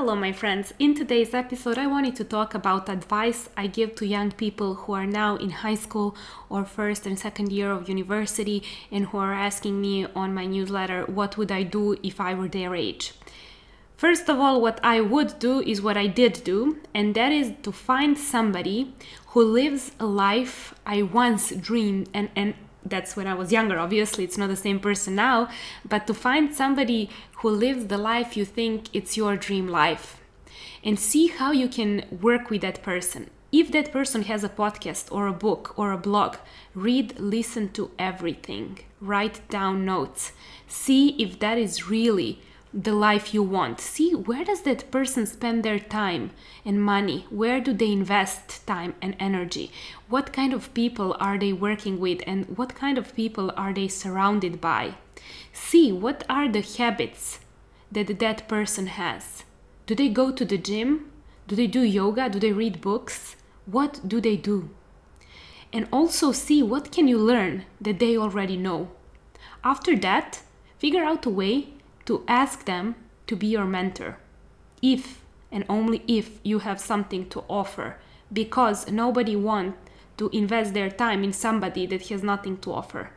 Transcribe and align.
Hello, 0.00 0.16
my 0.16 0.32
friends. 0.32 0.72
In 0.78 0.94
today's 0.94 1.34
episode, 1.34 1.76
I 1.76 1.86
wanted 1.86 2.16
to 2.16 2.24
talk 2.24 2.54
about 2.54 2.88
advice 2.88 3.50
I 3.54 3.66
give 3.66 3.96
to 3.96 4.06
young 4.06 4.30
people 4.32 4.74
who 4.74 4.94
are 4.94 5.04
now 5.04 5.36
in 5.36 5.50
high 5.50 5.74
school 5.74 6.16
or 6.48 6.64
first 6.64 7.04
and 7.04 7.18
second 7.18 7.52
year 7.52 7.70
of 7.70 7.86
university 7.86 8.62
and 8.90 9.04
who 9.04 9.18
are 9.18 9.34
asking 9.34 9.78
me 9.78 10.06
on 10.16 10.32
my 10.32 10.46
newsletter, 10.46 11.04
what 11.04 11.36
would 11.36 11.52
I 11.52 11.64
do 11.64 11.98
if 12.02 12.18
I 12.18 12.32
were 12.32 12.48
their 12.48 12.74
age? 12.74 13.12
First 13.98 14.30
of 14.30 14.40
all, 14.40 14.62
what 14.62 14.80
I 14.82 15.02
would 15.02 15.38
do 15.38 15.60
is 15.60 15.82
what 15.82 15.98
I 15.98 16.06
did 16.06 16.44
do, 16.44 16.78
and 16.94 17.14
that 17.14 17.30
is 17.30 17.52
to 17.64 17.70
find 17.70 18.16
somebody 18.16 18.94
who 19.32 19.44
lives 19.44 19.92
a 20.00 20.06
life 20.06 20.72
I 20.86 21.02
once 21.02 21.50
dreamed 21.50 22.08
and, 22.14 22.30
and 22.34 22.54
that's 22.84 23.16
when 23.16 23.26
I 23.26 23.34
was 23.34 23.52
younger. 23.52 23.78
Obviously, 23.78 24.24
it's 24.24 24.38
not 24.38 24.48
the 24.48 24.56
same 24.56 24.80
person 24.80 25.14
now, 25.14 25.48
but 25.88 26.06
to 26.06 26.14
find 26.14 26.54
somebody 26.54 27.10
who 27.38 27.50
lives 27.50 27.86
the 27.86 27.98
life 27.98 28.36
you 28.36 28.44
think 28.44 28.86
it's 28.92 29.16
your 29.16 29.36
dream 29.36 29.68
life 29.68 30.20
and 30.82 30.98
see 30.98 31.28
how 31.28 31.52
you 31.52 31.68
can 31.68 32.04
work 32.20 32.50
with 32.50 32.62
that 32.62 32.82
person. 32.82 33.30
If 33.52 33.72
that 33.72 33.92
person 33.92 34.22
has 34.22 34.44
a 34.44 34.48
podcast 34.48 35.10
or 35.10 35.26
a 35.26 35.32
book 35.32 35.74
or 35.76 35.92
a 35.92 35.98
blog, 35.98 36.36
read, 36.74 37.18
listen 37.18 37.70
to 37.70 37.90
everything, 37.98 38.78
write 39.00 39.46
down 39.48 39.84
notes, 39.84 40.32
see 40.68 41.10
if 41.22 41.40
that 41.40 41.58
is 41.58 41.88
really 41.88 42.40
the 42.72 42.92
life 42.92 43.34
you 43.34 43.42
want. 43.42 43.80
See 43.80 44.14
where 44.14 44.44
does 44.44 44.62
that 44.62 44.90
person 44.90 45.26
spend 45.26 45.64
their 45.64 45.78
time 45.78 46.30
and 46.64 46.82
money? 46.82 47.26
Where 47.30 47.60
do 47.60 47.72
they 47.72 47.90
invest 47.90 48.66
time 48.66 48.94
and 49.02 49.16
energy? 49.18 49.72
What 50.08 50.32
kind 50.32 50.52
of 50.52 50.72
people 50.72 51.16
are 51.18 51.38
they 51.38 51.52
working 51.52 51.98
with 51.98 52.22
and 52.26 52.56
what 52.56 52.74
kind 52.74 52.96
of 52.96 53.14
people 53.14 53.52
are 53.56 53.72
they 53.72 53.88
surrounded 53.88 54.60
by? 54.60 54.94
See 55.52 55.90
what 55.90 56.24
are 56.28 56.48
the 56.48 56.60
habits 56.60 57.40
that 57.90 58.18
that 58.20 58.48
person 58.48 58.86
has? 58.86 59.44
Do 59.86 59.94
they 59.94 60.08
go 60.08 60.30
to 60.30 60.44
the 60.44 60.58
gym? 60.58 61.10
Do 61.48 61.56
they 61.56 61.66
do 61.66 61.82
yoga? 61.82 62.28
Do 62.28 62.38
they 62.38 62.52
read 62.52 62.80
books? 62.80 63.34
What 63.66 64.00
do 64.06 64.20
they 64.20 64.36
do? 64.36 64.70
And 65.72 65.88
also 65.92 66.30
see 66.30 66.62
what 66.62 66.92
can 66.92 67.08
you 67.08 67.18
learn 67.18 67.64
that 67.80 67.98
they 67.98 68.16
already 68.16 68.56
know. 68.56 68.90
After 69.64 69.96
that 69.96 70.42
figure 70.78 71.04
out 71.04 71.26
a 71.26 71.30
way 71.30 71.68
to 72.06 72.24
ask 72.28 72.64
them 72.64 72.94
to 73.26 73.36
be 73.36 73.46
your 73.46 73.64
mentor 73.64 74.18
if 74.82 75.22
and 75.52 75.64
only 75.68 76.02
if 76.06 76.38
you 76.42 76.60
have 76.60 76.80
something 76.80 77.28
to 77.28 77.44
offer 77.48 77.96
because 78.32 78.90
nobody 78.90 79.36
wants 79.36 79.78
to 80.16 80.28
invest 80.32 80.74
their 80.74 80.90
time 80.90 81.24
in 81.24 81.32
somebody 81.32 81.86
that 81.86 82.08
has 82.08 82.22
nothing 82.22 82.56
to 82.58 82.72
offer. 82.72 83.10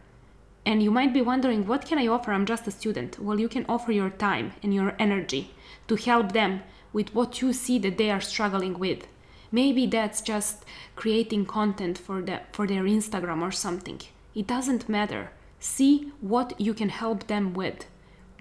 And 0.66 0.81
you 0.81 0.92
might 0.92 1.14
be 1.14 1.22
wondering 1.22 1.67
what 1.67 1.86
can 1.86 2.00
i 2.00 2.08
offer? 2.08 2.31
I'm 2.31 2.45
just 2.45 2.67
a 2.67 2.72
student. 2.72 3.20
Well 3.20 3.39
you 3.39 3.50
can 3.50 3.66
offer 3.67 3.92
your 3.92 4.09
time 4.09 4.54
and 4.64 4.73
your 4.73 4.95
energy 4.98 5.54
to 5.88 5.95
help 5.95 6.31
them 6.31 6.61
with 6.94 7.14
what 7.14 7.42
you 7.42 7.54
see 7.54 7.80
that 7.80 7.98
they 7.98 8.09
are 8.09 8.22
struggling 8.22 8.80
with. 8.80 9.08
Maybe 9.52 9.86
that's 9.86 10.22
just 10.22 10.64
creating 10.95 11.45
content 11.45 11.98
for 11.98 12.22
the, 12.22 12.42
for 12.54 12.66
their 12.66 12.84
instagram 12.84 13.42
or 13.42 13.52
something. 13.52 14.00
It 14.34 14.48
doesn't 14.48 14.89
matter. 14.89 15.31
See 15.59 16.11
what 16.22 16.59
you 16.59 16.73
can 16.73 16.89
help 16.89 17.28
them 17.28 17.54
with 17.54 17.86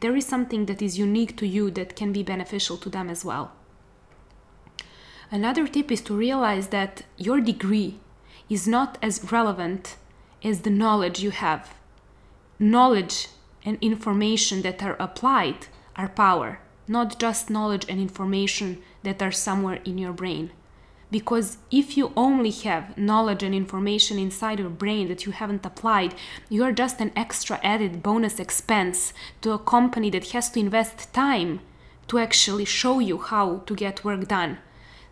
there 0.03 0.17
is 0.17 0.27
something 0.27 0.67
that 0.67 0.83
is 0.83 0.99
unique 0.99 1.37
to 1.37 1.47
you 1.47 1.71
that 1.71 1.97
can 1.97 2.13
be 2.13 2.23
beneficial 2.23 2.77
to 2.77 2.91
them 2.91 3.09
as 3.09 3.25
well. 3.25 3.53
Another 5.31 5.67
tip 5.67 5.91
is 5.91 6.03
to 6.03 6.15
realize 6.15 6.69
that 6.69 7.03
your 7.17 7.41
degree 7.41 8.01
is 8.51 8.69
not 8.69 8.99
as 9.01 9.33
relevant 9.33 9.97
as 10.45 10.61
the 10.61 10.71
knowledge 10.71 11.21
you 11.21 11.31
have. 11.31 11.75
Knowledge 12.59 13.29
and 13.65 13.79
information 13.81 14.61
that 14.63 14.83
are 14.83 14.97
applied 14.99 15.69
are 15.97 16.09
power, 16.09 16.59
not 16.87 17.19
just 17.19 17.49
knowledge 17.49 17.87
and 17.89 18.01
information 18.01 18.83
that 19.05 19.23
are 19.23 19.33
somewhere 19.33 19.81
in 19.85 19.97
your 19.99 20.13
brain. 20.13 20.51
Because 21.13 21.59
if 21.71 21.99
you 21.99 22.11
only 22.17 22.51
have 22.65 22.97
knowledge 22.97 23.43
and 23.43 23.55
information 23.55 24.19
inside 24.19 24.59
your 24.59 24.71
brain 24.71 25.09
that 25.09 25.27
you 25.27 25.33
haven't 25.33 25.67
applied, 25.67 26.15
you 26.49 26.65
are 26.65 26.73
just 26.73 27.03
an 27.03 27.13
extra 27.15 27.61
added 27.63 28.03
bonus 28.03 28.41
expense 28.41 29.13
to 29.43 29.53
a 29.53 29.59
company 29.59 30.09
that 30.09 30.31
has 30.31 30.49
to 30.53 30.61
invest 30.61 31.13
time 31.13 31.61
to 32.09 32.19
actually 32.19 32.65
show 32.65 32.99
you 32.99 33.19
how 33.19 33.59
to 33.67 33.75
get 33.75 34.05
work 34.07 34.27
done. 34.27 34.57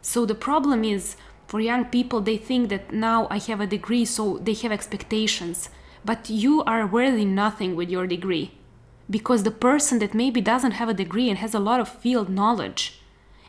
So 0.00 0.24
the 0.24 0.34
problem 0.34 0.84
is 0.84 1.16
for 1.46 1.60
young 1.60 1.84
people, 1.84 2.22
they 2.22 2.38
think 2.38 2.70
that 2.70 2.94
now 2.94 3.26
I 3.28 3.36
have 3.36 3.60
a 3.60 3.66
degree, 3.66 4.06
so 4.06 4.38
they 4.38 4.54
have 4.54 4.72
expectations. 4.72 5.68
But 6.02 6.30
you 6.30 6.62
are 6.64 6.86
worthy 6.86 7.26
nothing 7.26 7.76
with 7.76 7.90
your 7.90 8.06
degree. 8.06 8.52
Because 9.10 9.42
the 9.42 9.50
person 9.50 9.98
that 9.98 10.14
maybe 10.14 10.40
doesn't 10.40 10.78
have 10.80 10.88
a 10.88 10.94
degree 10.94 11.28
and 11.28 11.36
has 11.36 11.52
a 11.52 11.60
lot 11.60 11.78
of 11.78 11.90
field 11.90 12.30
knowledge 12.30 13.02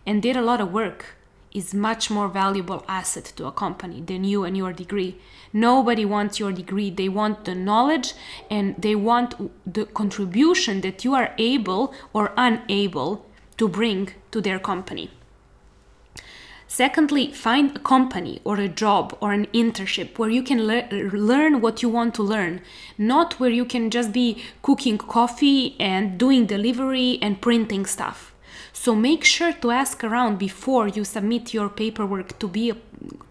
and 0.06 0.22
did 0.22 0.36
a 0.36 0.42
lot 0.42 0.60
of 0.60 0.74
work 0.74 1.16
is 1.54 1.74
much 1.74 2.10
more 2.10 2.28
valuable 2.28 2.84
asset 2.88 3.34
to 3.36 3.46
a 3.46 3.52
company 3.52 4.02
than 4.02 4.24
you 4.24 4.44
and 4.44 4.56
your 4.56 4.74
degree. 4.74 5.18
Nobody 5.54 6.06
wants 6.06 6.40
your 6.40 6.52
degree. 6.52 6.90
They 6.90 7.10
want 7.10 7.46
the 7.46 7.56
knowledge 7.56 8.14
and 8.50 8.76
they 8.78 8.96
want 8.96 9.36
the 9.72 9.86
contribution 9.86 10.82
that 10.82 11.04
you 11.04 11.14
are 11.14 11.34
able 11.38 11.94
or 12.14 12.34
unable 12.38 13.26
to 13.58 13.68
bring 13.68 14.14
to 14.32 14.42
their 14.42 14.60
company. 14.60 15.12
Secondly, 16.68 17.34
find 17.34 17.76
a 17.76 17.80
company 17.80 18.40
or 18.46 18.56
a 18.56 18.70
job 18.70 19.18
or 19.20 19.34
an 19.34 19.46
internship 19.48 20.18
where 20.18 20.30
you 20.30 20.42
can 20.42 20.66
le- 20.66 20.88
learn 20.90 21.60
what 21.60 21.82
you 21.82 21.90
want 21.90 22.16
to 22.16 22.24
learn, 22.24 22.62
not 22.98 23.42
where 23.42 23.50
you 23.50 23.66
can 23.66 23.90
just 23.90 24.14
be 24.14 24.42
cooking 24.62 24.98
coffee 24.98 25.76
and 25.82 26.18
doing 26.18 26.46
delivery 26.46 27.20
and 27.22 27.42
printing 27.42 27.86
stuff 27.86 28.31
so 28.84 28.96
make 28.96 29.24
sure 29.24 29.54
to 29.54 29.70
ask 29.70 30.04
around 30.04 30.40
before 30.40 30.88
you 30.88 31.04
submit 31.04 31.54
your 31.54 31.70
paperwork 31.70 32.40
to 32.40 32.48
be 32.48 32.74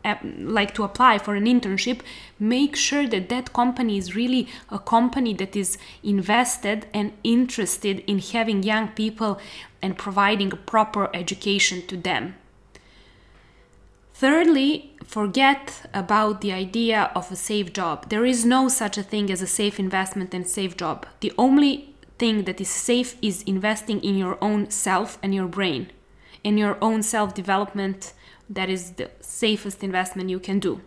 a, 0.04 0.16
like 0.38 0.74
to 0.74 0.84
apply 0.84 1.18
for 1.18 1.34
an 1.34 1.46
internship. 1.46 2.02
Make 2.38 2.76
sure 2.76 3.08
that 3.08 3.28
that 3.30 3.52
company 3.52 3.98
is 3.98 4.14
really 4.14 4.46
a 4.70 4.78
company 4.78 5.34
that 5.34 5.56
is 5.56 5.76
invested 6.04 6.86
and 6.94 7.14
interested 7.24 8.04
in 8.06 8.20
having 8.20 8.62
young 8.62 8.90
people 8.90 9.40
and 9.82 9.98
providing 9.98 10.52
a 10.52 10.62
proper 10.72 11.10
education 11.12 11.84
to 11.88 11.96
them. 11.96 12.36
Thirdly, 14.14 14.92
forget 15.04 15.90
about 15.92 16.42
the 16.42 16.52
idea 16.52 17.10
of 17.16 17.32
a 17.32 17.34
safe 17.34 17.72
job. 17.72 18.08
There 18.08 18.24
is 18.24 18.44
no 18.44 18.68
such 18.68 18.96
a 18.96 19.02
thing 19.02 19.32
as 19.32 19.42
a 19.42 19.48
safe 19.48 19.80
investment 19.80 20.32
and 20.32 20.46
safe 20.46 20.76
job. 20.76 21.06
The 21.18 21.32
only 21.36 21.89
thing 22.20 22.44
that 22.44 22.60
is 22.60 22.68
safe 22.68 23.16
is 23.22 23.42
investing 23.54 24.00
in 24.04 24.16
your 24.16 24.36
own 24.40 24.70
self 24.70 25.18
and 25.22 25.34
your 25.34 25.48
brain. 25.48 25.90
In 26.44 26.58
your 26.58 26.76
own 26.80 27.02
self 27.02 27.34
development, 27.34 28.12
that 28.48 28.68
is 28.68 28.92
the 28.92 29.10
safest 29.20 29.82
investment 29.82 30.30
you 30.30 30.38
can 30.38 30.60
do. 30.60 30.80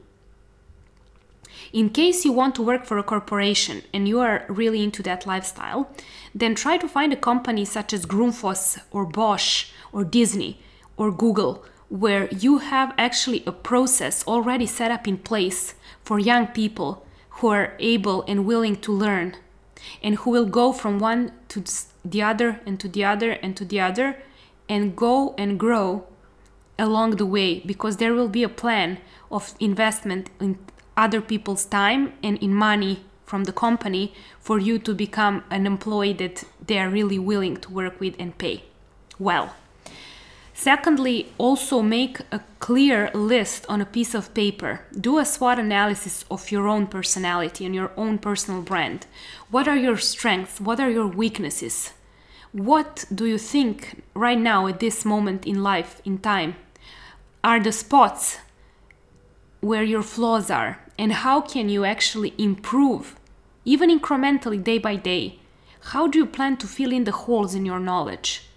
In 1.71 1.89
case 1.89 2.23
you 2.23 2.31
want 2.31 2.53
to 2.55 2.61
work 2.61 2.85
for 2.85 2.97
a 2.97 3.09
corporation 3.11 3.81
and 3.94 4.07
you 4.07 4.19
are 4.19 4.45
really 4.47 4.83
into 4.83 5.01
that 5.03 5.25
lifestyle, 5.25 5.89
then 6.35 6.53
try 6.55 6.77
to 6.77 6.88
find 6.88 7.11
a 7.11 7.25
company 7.29 7.65
such 7.65 7.94
as 7.94 8.05
Grundfos 8.05 8.79
or 8.91 9.05
Bosch 9.05 9.71
or 9.91 10.03
Disney 10.03 10.59
or 10.97 11.11
Google 11.11 11.65
where 11.89 12.27
you 12.29 12.57
have 12.57 12.91
actually 12.97 13.44
a 13.45 13.51
process 13.51 14.25
already 14.27 14.65
set 14.65 14.91
up 14.91 15.07
in 15.07 15.17
place 15.17 15.75
for 16.03 16.17
young 16.17 16.47
people 16.47 17.05
who 17.38 17.47
are 17.47 17.73
able 17.79 18.23
and 18.27 18.45
willing 18.45 18.75
to 18.75 18.91
learn 18.91 19.35
and 20.01 20.16
who 20.16 20.31
will 20.31 20.45
go 20.45 20.71
from 20.71 20.99
one 20.99 21.31
to 21.49 21.63
the 22.03 22.21
other 22.21 22.59
and 22.66 22.79
to 22.79 22.88
the 22.88 23.03
other 23.03 23.31
and 23.31 23.55
to 23.57 23.66
the 23.66 23.79
other 23.79 24.17
and 24.69 24.95
go 24.95 25.33
and 25.38 25.59
grow 25.59 26.05
along 26.79 27.11
the 27.17 27.25
way 27.25 27.59
because 27.59 27.97
there 27.97 28.13
will 28.13 28.27
be 28.29 28.44
a 28.44 28.49
plan 28.49 28.97
of 29.31 29.53
investment 29.59 30.29
in 30.39 30.57
other 30.97 31.21
people's 31.21 31.66
time 31.66 32.13
and 32.23 32.38
in 32.38 32.53
money 32.53 33.03
from 33.25 33.45
the 33.45 33.53
company 33.53 34.13
for 34.39 34.59
you 34.59 34.77
to 34.77 34.94
become 34.94 35.44
an 35.49 35.66
employee 35.66 36.13
that 36.13 36.44
they 36.67 36.77
are 36.77 36.89
really 36.89 37.19
willing 37.19 37.57
to 37.57 37.71
work 37.71 38.00
with 38.00 38.15
and 38.19 38.38
pay 38.38 38.63
well. 39.19 39.55
Secondly, 40.53 41.33
also 41.38 41.81
make 41.81 42.19
a 42.31 42.42
clear 42.60 43.10
list 43.13 43.66
on 43.68 43.81
a 43.81 43.86
piece 43.86 44.13
of 44.13 44.33
paper. 44.33 44.81
Do 45.00 45.18
a 45.18 45.25
SWOT 45.25 45.60
analysis 45.60 46.24
of 46.30 46.51
your 46.51 46.68
own 46.68 46.88
personality 46.88 47.66
and 47.66 47.74
your 47.74 47.92
own 47.98 48.19
personal 48.19 48.62
brand. 48.62 49.07
What 49.50 49.68
are 49.68 49.75
your 49.75 49.98
strengths? 49.98 50.62
What 50.62 50.80
are 50.80 50.92
your 50.92 51.07
weaknesses? 51.07 51.92
What 52.51 53.06
do 53.13 53.25
you 53.25 53.39
think 53.39 54.04
right 54.13 54.38
now 54.38 54.68
at 54.68 54.80
this 54.80 55.04
moment 55.04 55.48
in 55.48 55.63
life, 55.63 56.01
in 56.06 56.19
time, 56.19 56.56
are 57.44 57.60
the 57.60 57.72
spots 57.72 58.38
where 59.60 59.83
your 59.83 60.04
flaws 60.04 60.51
are? 60.51 60.80
And 61.00 61.13
how 61.13 61.42
can 61.42 61.68
you 61.68 61.83
actually 61.83 62.36
improve, 62.38 63.16
even 63.66 63.89
incrementally, 63.89 64.63
day 64.63 64.77
by 64.77 64.98
day? 64.98 65.39
How 65.92 66.06
do 66.06 66.19
you 66.19 66.27
plan 66.27 66.57
to 66.57 66.68
fill 66.68 66.92
in 66.94 67.06
the 67.06 67.12
holes 67.12 67.56
in 67.56 67.66
your 67.66 67.80
knowledge? 67.80 68.48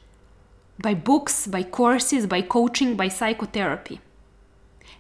By 0.79 0.95
books, 0.95 1.47
by 1.47 1.63
courses, 1.63 2.27
by 2.27 2.43
coaching, 2.43 2.97
by 2.97 3.09
psychotherapy? 3.09 4.01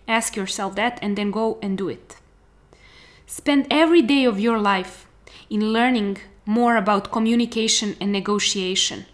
Ask 0.08 0.37
yourself 0.37 0.75
that 0.76 0.99
and 1.02 1.17
then 1.17 1.31
go 1.31 1.58
and 1.62 1.76
do 1.76 1.88
it. 1.88 2.17
Spend 3.26 3.67
every 3.70 4.02
day 4.02 4.25
of 4.25 4.38
your 4.38 4.58
life 4.58 5.06
in 5.50 5.73
learning 5.73 6.19
more 6.44 6.76
about 6.76 7.11
communication 7.11 7.96
and 8.00 8.12
negotiation. 8.12 9.06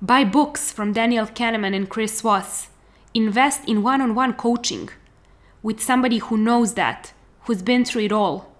Buy 0.00 0.24
books 0.24 0.72
from 0.72 0.92
Daniel 0.92 1.26
Kahneman 1.26 1.74
and 1.74 1.88
Chris 1.88 2.20
Voss. 2.20 2.68
Invest 3.14 3.68
in 3.68 3.82
one 3.82 4.00
on 4.00 4.14
one 4.14 4.32
coaching 4.32 4.88
with 5.62 5.80
somebody 5.80 6.18
who 6.18 6.36
knows 6.36 6.74
that, 6.74 7.12
who's 7.42 7.62
been 7.62 7.84
through 7.84 8.02
it 8.02 8.12
all. 8.12 8.52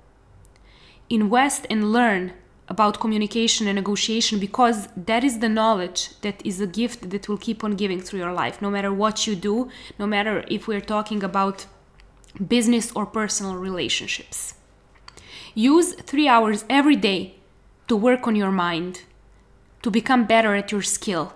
Invest 1.11 1.67
and 1.69 1.93
learn 1.93 2.32
about 2.73 3.01
communication 3.05 3.69
and 3.69 3.77
negotiation 3.77 4.37
because 4.47 4.79
that 5.11 5.23
is 5.29 5.35
the 5.39 5.55
knowledge 5.59 6.01
that 6.23 6.39
is 6.51 6.59
a 6.59 6.73
gift 6.81 7.11
that 7.11 7.29
will 7.29 7.43
keep 7.47 7.63
on 7.63 7.73
giving 7.83 8.01
through 8.01 8.23
your 8.25 8.33
life, 8.43 8.57
no 8.63 8.71
matter 8.71 8.93
what 9.03 9.27
you 9.27 9.35
do, 9.37 9.69
no 9.99 10.07
matter 10.15 10.35
if 10.57 10.67
we're 10.67 10.89
talking 10.95 11.23
about 11.23 11.67
business 12.55 12.87
or 12.97 13.05
personal 13.05 13.57
relationships. 13.57 14.55
Use 15.55 15.89
three 16.11 16.29
hours 16.35 16.65
every 16.71 16.97
day 16.97 17.21
to 17.89 17.95
work 17.95 18.27
on 18.27 18.35
your 18.43 18.55
mind, 18.67 19.03
to 19.83 19.91
become 19.91 20.25
better 20.35 20.55
at 20.55 20.73
your 20.73 20.87
skill, 20.97 21.35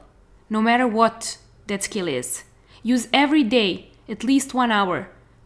no 0.48 0.62
matter 0.62 0.88
what 0.88 1.36
that 1.66 1.82
skill 1.82 2.08
is. 2.08 2.44
Use 2.82 3.08
every 3.12 3.44
day 3.58 3.90
at 4.08 4.24
least 4.24 4.54
one 4.54 4.72
hour 4.72 4.98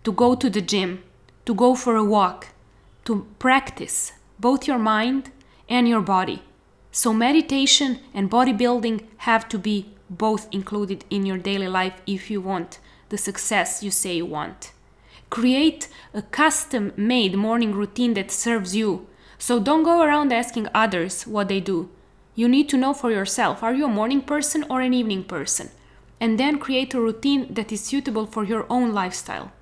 to 0.05 0.13
go 0.13 0.37
to 0.37 0.49
the 0.49 0.61
gym, 0.73 1.03
to 1.47 1.53
go 1.53 1.75
for 1.75 1.97
a 1.97 2.05
walk, 2.05 2.47
to 3.07 3.27
practice 3.41 4.13
both 4.39 4.69
your 4.69 4.79
mind 4.79 5.33
and 5.71 5.89
your 5.89 6.03
body. 6.03 6.43
So, 6.93 7.15
meditation 7.15 8.01
and 8.13 8.31
bodybuilding 8.31 9.05
have 9.19 9.49
to 9.49 9.59
be 9.59 9.95
both 10.11 10.49
included 10.51 11.05
in 11.09 11.25
your 11.25 11.39
daily 11.39 11.69
life 11.69 12.03
if 12.05 12.31
you 12.31 12.41
want 12.41 12.81
the 13.11 13.17
success 13.17 13.83
you 13.83 13.93
say 13.93 14.17
you 14.17 14.27
want. 14.27 14.73
Create 15.31 15.89
a 16.13 16.23
custom 16.23 16.93
made 16.97 17.37
morning 17.37 17.73
routine 17.73 18.15
that 18.15 18.33
serves 18.33 18.75
you. 18.75 19.07
So, 19.39 19.61
don't 19.61 19.85
go 19.85 20.03
around 20.03 20.33
asking 20.33 20.69
others 20.75 21.23
what 21.27 21.49
they 21.49 21.61
do. 21.61 21.89
You 22.35 22.49
need 22.49 22.69
to 22.71 22.77
know 22.77 22.93
for 22.93 23.13
yourself 23.13 23.63
are 23.63 23.75
you 23.75 23.85
a 23.85 23.89
morning 23.89 24.23
person 24.23 24.65
or 24.69 24.81
an 24.81 24.93
evening 24.93 25.25
person? 25.25 25.71
And 26.21 26.39
then 26.39 26.59
create 26.59 26.93
a 26.93 27.01
routine 27.01 27.55
that 27.55 27.73
is 27.73 27.81
suitable 27.83 28.27
for 28.27 28.45
your 28.45 28.67
own 28.69 28.93
lifestyle. 28.93 29.53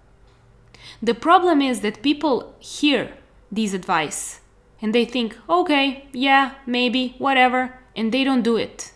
The 1.03 1.15
problem 1.15 1.61
is 1.61 1.81
that 1.81 2.03
people 2.03 2.55
hear 2.59 3.13
these 3.53 3.75
advice 3.75 4.41
and 4.81 4.95
they 4.95 5.05
think, 5.05 5.37
okay, 5.49 6.07
yeah, 6.13 6.55
maybe, 6.67 7.15
whatever, 7.19 7.79
and 7.97 8.13
they 8.13 8.25
don't 8.25 8.43
do 8.43 8.57
it. 8.57 8.93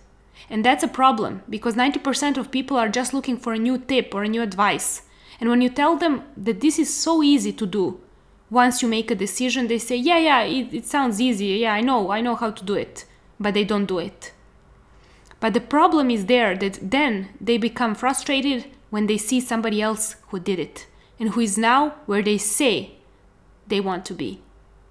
And 0.49 0.65
that's 0.65 0.85
a 0.85 0.89
problem 0.89 1.43
because 1.49 1.75
90% 1.75 2.37
of 2.37 2.51
people 2.51 2.77
are 2.77 2.89
just 2.89 3.15
looking 3.15 3.37
for 3.37 3.53
a 3.53 3.59
new 3.59 3.79
tip 3.79 4.15
or 4.15 4.23
a 4.23 4.29
new 4.29 4.43
advice. 4.43 5.03
And 5.41 5.49
when 5.49 5.61
you 5.61 5.71
tell 5.71 5.97
them 5.97 6.25
that 6.37 6.61
this 6.61 6.79
is 6.79 6.95
so 6.95 7.23
easy 7.23 7.53
to 7.55 7.67
do, 7.67 8.01
once 8.51 8.83
you 8.83 8.89
make 8.89 9.11
a 9.11 9.15
decision, 9.15 9.67
they 9.67 9.79
say, 9.79 9.97
yeah, 9.97 10.19
yeah, 10.19 10.43
it, 10.43 10.75
it 10.75 10.87
sounds 10.87 11.21
easy. 11.21 11.47
Yeah, 11.47 11.73
I 11.73 11.81
know, 11.81 12.11
I 12.11 12.21
know 12.21 12.37
how 12.37 12.51
to 12.51 12.65
do 12.65 12.75
it. 12.75 13.07
But 13.41 13.55
they 13.55 13.65
don't 13.65 13.87
do 13.87 13.99
it. 13.99 14.33
But 15.41 15.55
the 15.55 15.61
problem 15.61 16.11
is 16.11 16.27
there 16.27 16.55
that 16.57 16.79
then 16.81 17.31
they 17.41 17.59
become 17.59 17.95
frustrated 17.97 18.67
when 18.91 19.07
they 19.07 19.19
see 19.19 19.41
somebody 19.41 19.83
else 19.83 20.17
who 20.29 20.39
did 20.39 20.59
it 20.59 20.87
and 21.19 21.31
who 21.31 21.41
is 21.41 21.59
now 21.59 21.95
where 22.07 22.23
they 22.23 22.39
say 22.39 22.93
they 23.67 23.81
want 23.81 24.05
to 24.05 24.15
be. 24.15 24.41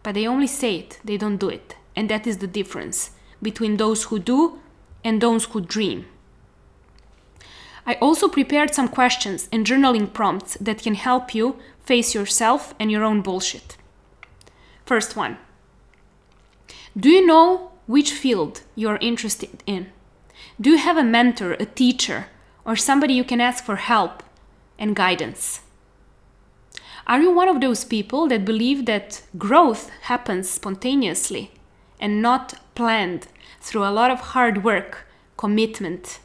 But 0.04 0.16
they 0.16 0.28
only 0.28 0.48
say 0.48 0.78
it, 0.78 1.00
they 1.04 1.18
don't 1.18 1.38
do 1.38 1.50
it. 1.50 1.76
And 1.96 2.10
that 2.10 2.26
is 2.26 2.38
the 2.38 2.48
difference 2.48 3.12
between 3.42 3.78
those 3.78 4.06
who 4.06 4.20
do 4.20 4.60
and 5.04 5.22
those 5.22 5.46
who 5.46 5.62
dream. 5.62 6.06
I 7.86 7.96
also 7.96 8.28
prepared 8.28 8.74
some 8.74 8.88
questions 8.88 9.50
and 9.52 9.66
journaling 9.66 10.14
prompts 10.14 10.56
that 10.62 10.84
can 10.84 10.96
help 10.96 11.34
you 11.34 11.58
face 11.84 12.14
yourself 12.14 12.74
and 12.80 12.92
your 12.92 13.04
own 13.04 13.22
bullshit. 13.22 13.78
First 14.86 15.16
one 15.16 15.38
Do 16.98 17.10
you 17.10 17.26
know 17.26 17.72
which 17.88 18.12
field 18.12 18.62
you're 18.76 18.98
interested 18.98 19.64
in? 19.66 19.88
Do 20.60 20.70
you 20.72 20.78
have 20.78 20.98
a 20.98 21.04
mentor, 21.04 21.54
a 21.54 21.66
teacher, 21.66 22.28
or 22.66 22.76
somebody 22.76 23.14
you 23.14 23.24
can 23.24 23.42
ask 23.42 23.64
for 23.64 23.78
help 23.78 24.24
and 24.78 24.96
guidance? 24.96 25.62
Are 27.08 27.22
you 27.22 27.32
one 27.32 27.50
of 27.50 27.62
those 27.62 27.84
people 27.84 28.28
that 28.28 28.46
believe 28.46 28.86
that 28.86 29.24
growth 29.38 29.90
happens 30.04 30.50
spontaneously 30.50 31.52
and 32.00 32.22
not 32.22 32.54
planned 32.76 33.28
through 33.60 33.84
a 33.84 33.92
lot 33.92 34.12
of 34.12 34.20
hard 34.20 34.64
work, 34.64 35.08
commitment, 35.38 36.20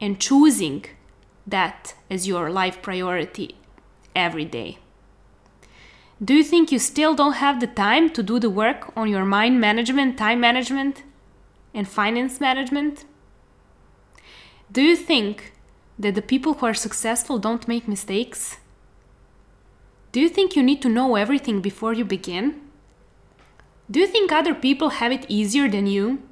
and 0.00 0.20
choosing 0.20 0.84
that 1.46 1.94
as 2.10 2.26
your 2.26 2.50
life 2.50 2.82
priority 2.82 3.56
every 4.14 4.44
day? 4.44 4.78
Do 6.22 6.34
you 6.34 6.44
think 6.44 6.70
you 6.70 6.78
still 6.78 7.14
don't 7.14 7.34
have 7.34 7.58
the 7.58 7.66
time 7.66 8.10
to 8.10 8.22
do 8.22 8.38
the 8.38 8.50
work 8.50 8.92
on 8.96 9.08
your 9.08 9.24
mind 9.24 9.60
management, 9.60 10.18
time 10.18 10.40
management, 10.40 11.02
and 11.74 11.88
finance 11.88 12.40
management? 12.40 13.04
Do 14.70 14.82
you 14.82 14.94
think 14.94 15.52
that 15.98 16.14
the 16.14 16.22
people 16.22 16.54
who 16.54 16.66
are 16.66 16.74
successful 16.74 17.38
don't 17.38 17.66
make 17.66 17.88
mistakes? 17.88 18.58
Do 20.12 20.20
you 20.20 20.28
think 20.28 20.54
you 20.54 20.62
need 20.62 20.82
to 20.82 20.90
know 20.90 21.16
everything 21.16 21.62
before 21.62 21.94
you 21.94 22.04
begin? 22.04 22.60
Do 23.90 23.98
you 23.98 24.06
think 24.06 24.30
other 24.30 24.54
people 24.54 24.90
have 24.90 25.10
it 25.10 25.24
easier 25.28 25.68
than 25.68 25.86
you? 25.86 26.22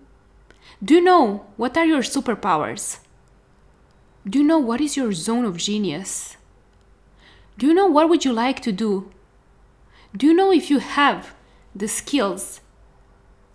Do 0.85 0.95
you 0.95 1.01
know 1.01 1.47
what 1.57 1.79
are 1.79 1.87
your 1.87 2.03
superpowers? 2.03 2.99
Do 4.29 4.39
you 4.39 4.45
know 4.45 4.59
what 4.59 4.83
is 4.83 4.99
your 4.99 5.13
zone 5.13 5.47
of 5.47 5.57
genius? 5.57 6.37
Do 7.57 7.67
you 7.67 7.75
know 7.75 7.87
what 7.87 8.11
would 8.11 8.25
you 8.25 8.35
like 8.35 8.61
to 8.61 8.73
do? 8.73 9.11
Do 10.15 10.27
you 10.27 10.35
know 10.35 10.53
if 10.53 10.71
you 10.71 10.79
have 10.79 11.35
the 11.75 11.89
skills 11.89 12.61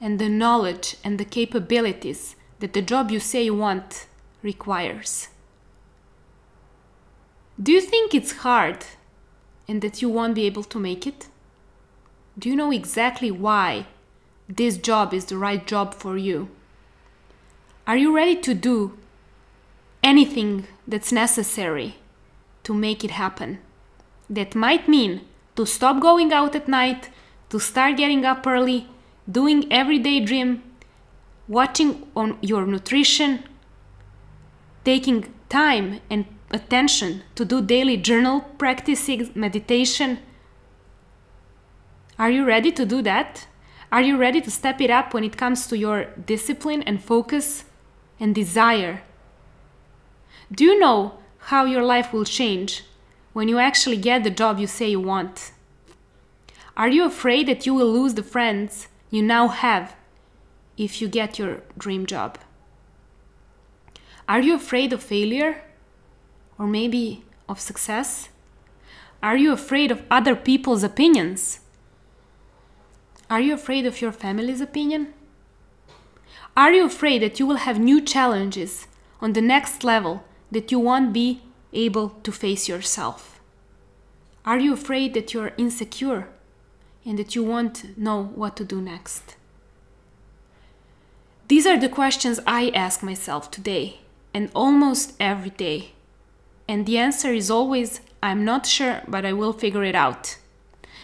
and 0.01 0.17
the 0.17 0.29
knowledge 0.29 0.97
and 1.03 1.19
the 1.19 1.25
capabilities 1.25 2.35
that 2.59 2.73
the 2.73 2.81
job 2.81 3.11
you 3.11 3.19
say 3.19 3.43
you 3.43 3.55
want 3.55 4.07
requires? 4.41 5.29
Do 7.61 7.71
you 7.71 7.81
think 7.81 8.13
it's 8.13 8.37
hard 8.37 8.85
and 9.67 9.81
that 9.81 10.01
you 10.01 10.09
won't 10.09 10.35
be 10.35 10.45
able 10.45 10.63
to 10.63 10.79
make 10.79 11.07
it? 11.07 11.27
Do 12.37 12.49
you 12.49 12.55
know 12.55 12.71
exactly 12.71 13.31
why 13.31 13.87
this 14.47 14.77
job 14.77 15.13
is 15.13 15.25
the 15.25 15.37
right 15.37 15.65
job 15.65 15.93
for 15.93 16.17
you? 16.17 16.49
Are 17.87 17.97
you 17.97 18.15
ready 18.15 18.35
to 18.35 18.53
do 18.53 18.97
anything 20.03 20.67
that's 20.87 21.11
necessary 21.11 21.95
to 22.63 22.73
make 22.73 23.03
it 23.03 23.11
happen? 23.11 23.59
That 24.29 24.55
might 24.55 24.87
mean 24.87 25.21
to 25.55 25.65
stop 25.65 26.01
going 26.01 26.33
out 26.33 26.55
at 26.55 26.67
night, 26.67 27.09
to 27.49 27.59
start 27.59 27.97
getting 27.97 28.25
up 28.25 28.45
early, 28.45 28.87
doing 29.31 29.71
everyday 29.71 30.19
dream, 30.19 30.63
watching 31.47 32.07
on 32.15 32.37
your 32.41 32.65
nutrition, 32.65 33.43
taking 34.83 35.33
time 35.49 36.01
and 36.09 36.25
attention 36.55 37.21
to 37.35 37.43
do 37.45 37.61
daily 37.61 37.97
journal 37.97 38.41
practicing, 38.57 39.29
meditation. 39.35 40.19
Are 42.17 42.31
you 42.31 42.45
ready 42.45 42.71
to 42.71 42.85
do 42.85 43.01
that? 43.01 43.47
Are 43.91 44.01
you 44.01 44.17
ready 44.17 44.41
to 44.41 44.49
step 44.49 44.79
it 44.81 44.89
up 44.89 45.13
when 45.13 45.23
it 45.23 45.37
comes 45.37 45.67
to 45.67 45.77
your 45.77 46.05
discipline 46.25 46.81
and 46.83 47.03
focus 47.03 47.65
and 48.19 48.33
desire? 48.33 49.03
Do 50.51 50.63
you 50.63 50.79
know 50.79 51.19
how 51.49 51.65
your 51.65 51.83
life 51.83 52.13
will 52.13 52.25
change 52.25 52.83
when 53.33 53.49
you 53.49 53.59
actually 53.59 53.97
get 53.97 54.23
the 54.23 54.29
job 54.29 54.57
you 54.57 54.67
say 54.67 54.89
you 54.89 55.01
want? 55.01 55.51
Are 56.77 56.89
you 56.89 57.05
afraid 57.05 57.47
that 57.47 57.65
you 57.65 57.73
will 57.73 57.91
lose 57.91 58.13
the 58.13 58.23
friends 58.23 58.87
you 59.09 59.21
now 59.21 59.49
have 59.49 59.95
if 60.77 61.01
you 61.01 61.07
get 61.07 61.37
your 61.37 61.61
dream 61.77 62.05
job? 62.05 62.37
Are 64.27 64.41
you 64.41 64.55
afraid 64.55 64.93
of 64.93 65.03
failure? 65.03 65.61
Or 66.57 66.67
maybe 66.67 67.23
of 67.47 67.59
success? 67.59 68.29
Are 69.21 69.37
you 69.37 69.51
afraid 69.51 69.91
of 69.91 70.03
other 70.11 70.35
people's 70.35 70.83
opinions? 70.83 71.59
Are 73.29 73.41
you 73.41 73.53
afraid 73.53 73.85
of 73.85 74.01
your 74.01 74.11
family's 74.11 74.61
opinion? 74.61 75.13
Are 76.55 76.71
you 76.71 76.85
afraid 76.85 77.21
that 77.21 77.39
you 77.39 77.45
will 77.45 77.57
have 77.57 77.79
new 77.79 78.01
challenges 78.01 78.87
on 79.19 79.33
the 79.33 79.41
next 79.41 79.83
level 79.83 80.23
that 80.51 80.71
you 80.71 80.79
won't 80.79 81.11
be 81.11 81.41
able 81.73 82.09
to 82.23 82.31
face 82.31 82.69
yourself? 82.69 83.41
Are 84.45 84.59
you 84.59 84.73
afraid 84.73 85.15
that 85.15 85.33
you're 85.33 85.53
insecure 85.57 86.29
and 87.03 87.17
that 87.17 87.35
you 87.35 87.43
won't 87.43 87.97
know 87.97 88.25
what 88.35 88.55
to 88.57 88.63
do 88.63 88.79
next? 88.79 89.35
These 91.47 91.65
are 91.65 91.79
the 91.79 91.89
questions 91.89 92.39
I 92.45 92.69
ask 92.69 93.01
myself 93.01 93.49
today 93.49 94.01
and 94.33 94.51
almost 94.53 95.13
every 95.19 95.49
day 95.49 95.94
and 96.67 96.85
the 96.85 96.97
answer 96.97 97.31
is 97.31 97.51
always, 97.51 98.01
I'm 98.23 98.43
not 98.43 98.65
sure, 98.65 99.01
but 99.07 99.25
I 99.25 99.33
will 99.33 99.53
figure 99.53 99.83
it 99.83 99.95
out. 99.95 100.37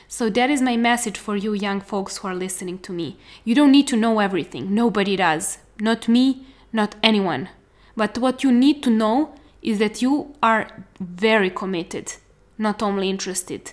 So 0.08 0.30
that 0.30 0.50
is 0.50 0.62
my 0.62 0.76
message 0.76 1.18
for 1.18 1.38
you 1.38 1.54
young 1.54 1.80
folks 1.80 2.18
who 2.18 2.28
are 2.28 2.36
listening 2.36 2.80
to 2.80 2.92
me. 2.92 3.18
You 3.46 3.56
don't 3.56 3.72
need 3.72 3.88
to 3.88 3.96
know 3.96 4.20
everything. 4.20 4.74
Nobody 4.76 5.16
does. 5.16 5.60
Not 5.80 6.08
me, 6.08 6.46
not 6.74 6.96
anyone. 7.02 7.50
But 7.96 8.18
what 8.18 8.44
you 8.44 8.52
need 8.52 8.84
to 8.84 8.90
know 8.90 9.36
is 9.62 9.80
that 9.80 10.02
you 10.02 10.34
are 10.42 10.86
very 11.00 11.50
committed, 11.50 12.16
not 12.58 12.82
only 12.82 13.10
interested, 13.10 13.72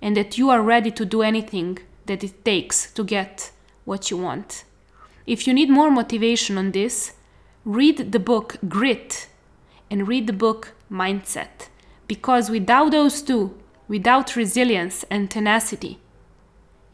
and 0.00 0.16
that 0.16 0.36
you 0.36 0.50
are 0.50 0.60
ready 0.60 0.90
to 0.90 1.04
do 1.04 1.22
anything 1.22 1.78
that 2.06 2.24
it 2.24 2.44
takes 2.44 2.90
to 2.92 3.04
get 3.04 3.52
what 3.84 4.10
you 4.10 4.16
want. 4.16 4.64
If 5.26 5.46
you 5.46 5.54
need 5.54 5.70
more 5.70 5.90
motivation 5.90 6.58
on 6.58 6.72
this, 6.72 7.12
read 7.64 8.12
the 8.12 8.18
book 8.18 8.56
Grit 8.68 9.28
and 9.90 10.08
read 10.08 10.26
the 10.26 10.32
book 10.32 10.72
Mindset. 10.92 11.68
Because 12.06 12.50
without 12.50 12.90
those 12.90 13.22
two, 13.22 13.58
without 13.88 14.36
resilience 14.36 15.04
and 15.10 15.30
tenacity, 15.30 15.98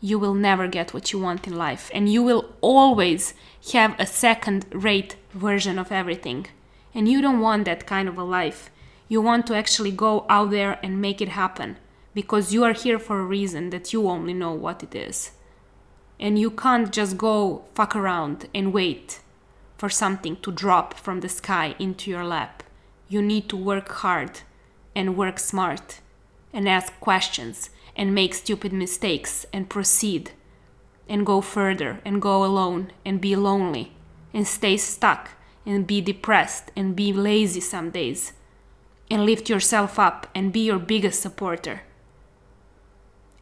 you 0.01 0.19
will 0.19 0.35
never 0.35 0.69
get 0.69 0.95
what 0.95 1.13
you 1.13 1.19
want 1.19 1.47
in 1.47 1.57
life. 1.57 1.91
And 1.93 2.09
you 2.09 2.23
will 2.23 2.55
always 2.61 3.35
have 3.73 3.99
a 3.99 4.07
second 4.07 4.67
rate 4.71 5.17
version 5.33 5.79
of 5.79 5.91
everything. 5.91 6.47
And 6.95 7.09
you 7.09 7.21
don't 7.21 7.41
want 7.41 7.65
that 7.65 7.87
kind 7.87 8.09
of 8.09 8.17
a 8.17 8.25
life. 8.25 8.71
You 9.09 9.21
want 9.21 9.47
to 9.49 9.57
actually 9.57 9.91
go 9.91 10.25
out 10.29 10.51
there 10.51 10.79
and 10.83 11.01
make 11.01 11.21
it 11.21 11.31
happen 11.31 11.79
because 12.15 12.53
you 12.53 12.65
are 12.65 12.73
here 12.73 12.99
for 12.99 13.21
a 13.21 13.25
reason 13.25 13.71
that 13.71 13.93
you 13.93 14.09
only 14.09 14.35
know 14.35 14.53
what 14.53 14.83
it 14.83 14.95
is. 14.95 15.33
And 16.21 16.39
you 16.39 16.51
can't 16.51 16.93
just 16.93 17.17
go 17.17 17.65
fuck 17.75 17.95
around 17.95 18.49
and 18.55 18.73
wait 18.73 19.21
for 19.77 19.89
something 19.89 20.37
to 20.43 20.51
drop 20.51 20.95
from 20.95 21.21
the 21.21 21.29
sky 21.29 21.75
into 21.79 22.11
your 22.11 22.25
lap. 22.25 22.58
You 23.09 23.23
need 23.23 23.49
to 23.49 23.57
work 23.57 23.89
hard 23.89 24.41
and 24.95 25.17
work 25.17 25.39
smart 25.39 26.01
and 26.53 26.69
ask 26.69 26.99
questions 27.01 27.71
and 27.97 28.15
make 28.15 28.35
stupid 28.35 28.73
mistakes 28.73 29.47
and 29.53 29.69
proceed 29.69 30.33
and 31.09 31.25
go 31.25 31.41
further 31.41 32.01
and 32.05 32.21
go 32.21 32.45
alone 32.45 32.93
and 33.05 33.21
be 33.21 33.35
lonely 33.35 33.93
and 34.35 34.47
stay 34.47 34.77
stuck 34.77 35.31
and 35.65 35.87
be 35.87 36.01
depressed 36.01 36.71
and 36.77 36.95
be 36.95 37.13
lazy 37.13 37.61
some 37.61 37.91
days 37.91 38.33
and 39.11 39.25
lift 39.25 39.49
yourself 39.49 39.99
up 39.99 40.27
and 40.35 40.53
be 40.53 40.61
your 40.61 40.79
biggest 40.79 41.21
supporter. 41.21 41.83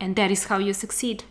And 0.00 0.14
that 0.16 0.30
is 0.30 0.44
how 0.44 0.58
you 0.58 0.72
succeed. 0.72 1.24